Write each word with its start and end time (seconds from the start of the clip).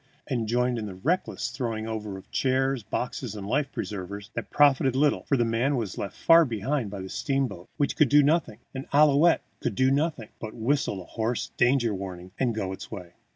and 0.25 0.47
joined 0.47 0.79
in 0.79 0.89
a 0.89 0.95
reckless 0.95 1.51
throwing 1.51 1.85
over 1.85 2.17
of 2.17 2.31
chairs, 2.31 2.81
boxes, 2.81 3.35
and 3.35 3.45
life 3.45 3.71
preservers 3.71 4.31
that 4.33 4.49
profited 4.49 4.95
little, 4.95 5.21
for 5.25 5.37
the 5.37 5.45
man 5.45 5.75
was 5.75 5.95
left 5.95 6.17
far 6.17 6.43
behind 6.43 6.89
by 6.89 6.99
the 6.99 7.07
steamboat, 7.07 7.69
which 7.77 7.95
could 7.95 8.09
do 8.09 8.23
nothing 8.23 8.57
and 8.73 8.87
Ouillette 8.95 9.43
could 9.59 9.75
do 9.75 9.91
nothing 9.91 10.29
but 10.39 10.55
whistle 10.55 11.03
a 11.03 11.05
hoarse 11.05 11.51
danger 11.55 11.93
warning 11.93 12.31
and 12.39 12.55
go 12.55 12.71
its 12.73 12.89
way. 12.89 13.11